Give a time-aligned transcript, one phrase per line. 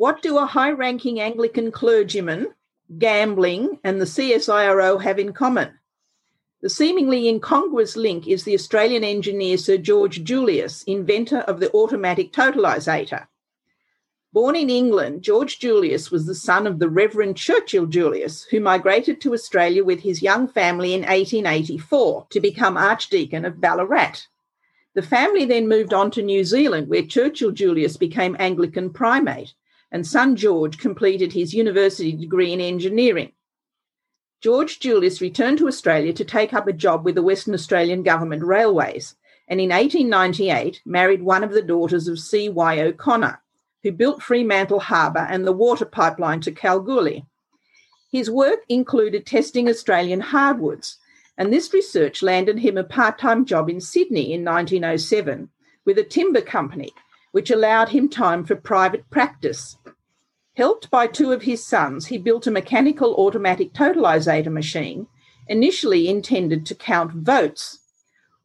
[0.00, 2.54] What do a high ranking Anglican clergyman,
[2.96, 5.78] gambling, and the CSIRO have in common?
[6.62, 12.32] The seemingly incongruous link is the Australian engineer Sir George Julius, inventor of the automatic
[12.32, 13.26] totalisator.
[14.32, 19.20] Born in England, George Julius was the son of the Reverend Churchill Julius, who migrated
[19.20, 24.14] to Australia with his young family in 1884 to become Archdeacon of Ballarat.
[24.94, 29.52] The family then moved on to New Zealand, where Churchill Julius became Anglican primate,
[29.92, 33.32] and son George completed his university degree in engineering.
[34.40, 38.42] George Julius returned to Australia to take up a job with the Western Australian Government
[38.42, 39.16] Railways,
[39.48, 42.80] and in 1898 married one of the daughters of C.Y.
[42.80, 43.42] O'Connor,
[43.82, 47.26] who built Fremantle Harbour and the water pipeline to Kalgoorlie.
[48.10, 50.98] His work included testing Australian hardwoods,
[51.36, 55.48] and this research landed him a part time job in Sydney in 1907
[55.84, 56.92] with a timber company,
[57.32, 59.76] which allowed him time for private practice.
[60.54, 65.06] Helped by two of his sons, he built a mechanical automatic totalisator machine,
[65.48, 67.80] initially intended to count votes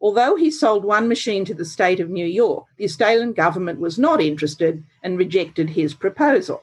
[0.05, 3.97] Although he sold one machine to the state of New York, the Australian government was
[3.97, 6.61] not interested and rejected his proposal.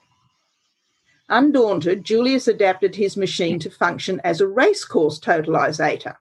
[1.28, 6.16] Undaunted, Julius adapted his machine to function as a racecourse totalisator.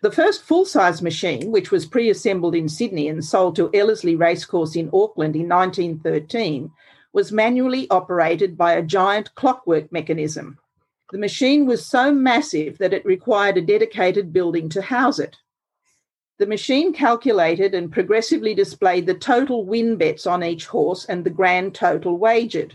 [0.00, 4.14] The first full size machine, which was pre assembled in Sydney and sold to Ellerslie
[4.14, 6.70] Racecourse in Auckland in 1913,
[7.12, 10.58] was manually operated by a giant clockwork mechanism.
[11.10, 15.36] The machine was so massive that it required a dedicated building to house it.
[16.38, 21.30] The machine calculated and progressively displayed the total win bets on each horse and the
[21.30, 22.74] grand total wagered.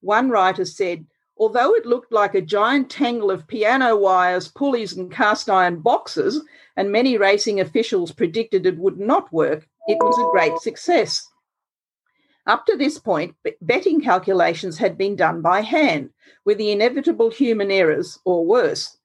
[0.00, 1.04] One writer said,
[1.40, 6.44] although it looked like a giant tangle of piano wires, pulleys, and cast iron boxes,
[6.76, 11.26] and many racing officials predicted it would not work, it was a great success.
[12.46, 16.10] Up to this point, betting calculations had been done by hand,
[16.44, 18.98] with the inevitable human errors, or worse.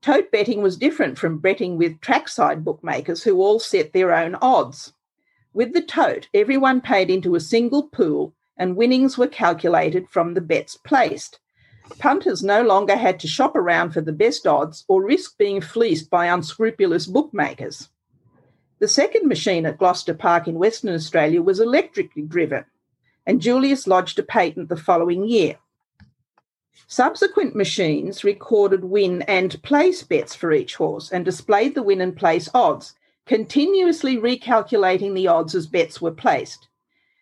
[0.00, 4.94] Tote betting was different from betting with trackside bookmakers who all set their own odds.
[5.52, 10.40] With the tote, everyone paid into a single pool and winnings were calculated from the
[10.40, 11.38] bets placed.
[11.98, 16.10] Punters no longer had to shop around for the best odds or risk being fleeced
[16.10, 17.88] by unscrupulous bookmakers.
[18.78, 22.64] The second machine at Gloucester Park in Western Australia was electrically driven,
[23.26, 25.56] and Julius lodged a patent the following year.
[26.88, 32.16] Subsequent machines recorded win and place bets for each horse and displayed the win and
[32.16, 36.68] place odds, continuously recalculating the odds as bets were placed.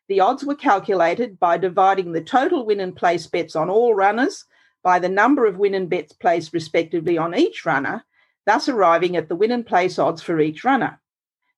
[0.09, 4.45] The odds were calculated by dividing the total win and place bets on all runners
[4.83, 8.05] by the number of win and bets placed respectively on each runner,
[8.47, 11.01] thus arriving at the win and place odds for each runner.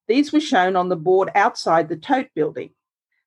[0.07, 2.71] These were shown on the board outside the tote building.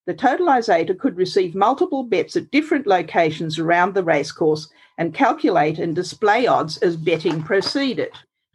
[0.07, 4.69] The totalisator could receive multiple bets at different locations around the racecourse
[4.99, 8.13] and calculate and display odds as betting proceeded.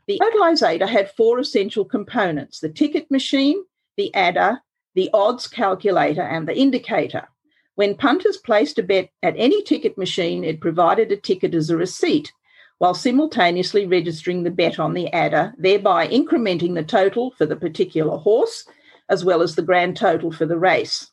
[0.08, 3.64] The totalisator had four essential components the ticket machine,
[3.98, 4.62] the adder,
[4.96, 7.28] the odds calculator, and the indicator.
[7.76, 11.78] When punters placed a bet at any ticket machine, it provided a ticket as a
[11.78, 12.32] receipt,
[12.80, 18.18] while simultaneously registering the bet on the adder, thereby incrementing the total for the particular
[18.18, 18.66] horse,
[19.08, 21.12] as well as the grand total for the race.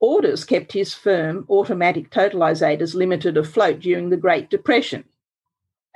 [0.00, 5.04] Orders kept his firm, Automatic Totalisators Limited, afloat during the Great Depression.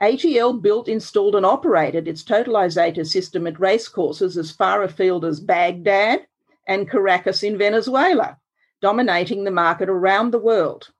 [0.02, 6.26] ATL built, installed, and operated its totalisator system at racecourses as far afield as Baghdad
[6.66, 8.38] and Caracas in Venezuela,
[8.84, 10.90] dominating the market around the world.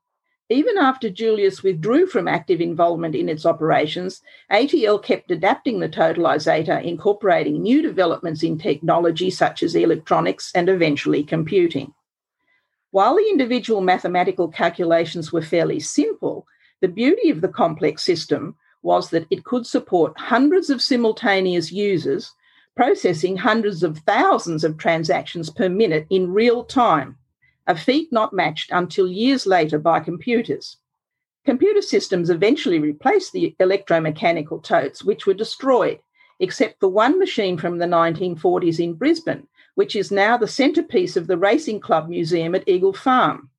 [0.49, 6.83] Even after Julius withdrew from active involvement in its operations, ATL kept adapting the totalisator,
[6.83, 11.93] incorporating new developments in technology such as electronics and eventually computing.
[12.89, 16.47] While the individual mathematical calculations were fairly simple,
[16.81, 22.33] the beauty of the complex system was that it could support hundreds of simultaneous users
[22.75, 27.15] processing hundreds of thousands of transactions per minute in real time,
[27.67, 30.77] a feat not matched until years later by computers.
[31.45, 35.99] Computer systems eventually replaced the electromechanical totes, which were destroyed,
[36.39, 41.27] except for one machine from the 1940s in Brisbane, which is now the centrepiece of
[41.27, 43.49] the Racing Club Museum at Eagle Farm.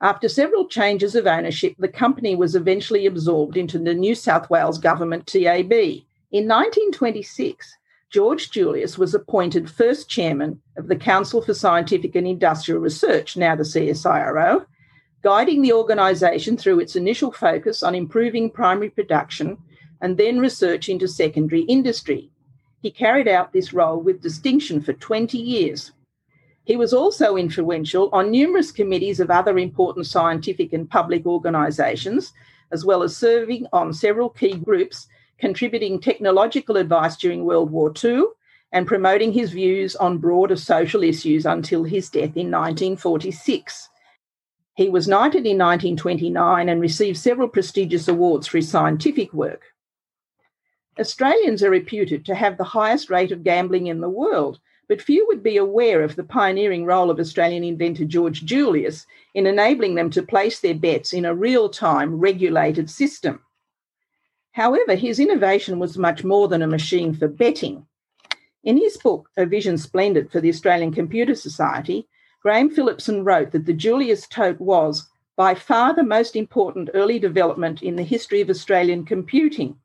[0.00, 4.78] After several changes of ownership, the company was eventually absorbed into the New South Wales
[4.78, 5.72] Government TAB.
[5.72, 7.74] In 1926,
[8.14, 13.56] George Julius was appointed first chairman of the Council for Scientific and Industrial Research, now
[13.56, 14.66] the CSIRO,
[15.24, 19.58] guiding the organisation through its initial focus on improving primary production
[20.00, 22.30] and then research into secondary industry.
[22.82, 25.90] He carried out this role with distinction for 20 years.
[26.62, 32.32] He was also influential on numerous committees of other important scientific and public organisations,
[32.70, 35.08] as well as serving on several key groups
[35.38, 38.24] contributing technological advice during World War II
[38.72, 43.88] and promoting his views on broader social issues until his death in 1946.
[44.74, 49.62] He was knighted in 1929 and received several prestigious awards for his scientific work.
[50.98, 54.58] Australians are reputed to have the highest rate of gambling in the world,
[54.88, 59.46] but few would be aware of the pioneering role of Australian inventor George Julius in
[59.46, 63.40] enabling them to place their bets in a real time regulated system.
[64.54, 67.86] However, his innovation was much more than a machine for betting.
[68.62, 72.06] In his book, A Vision Splendid for the Australian Computer Society,
[72.40, 77.82] Graeme Philipson wrote that the Julius Tote was by far the most important early development
[77.82, 79.76] in the history of Australian computing.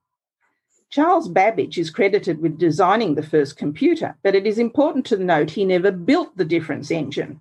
[0.92, 5.50] Charles Babbage is credited with designing the first computer, but it is important to note
[5.50, 7.40] he never built the difference engine.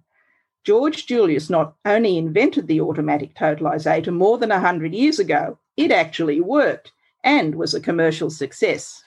[0.64, 6.40] George Julius not only invented the automatic totalisator more than 100 years ago, it actually
[6.40, 6.92] worked
[7.24, 9.04] and was a commercial success.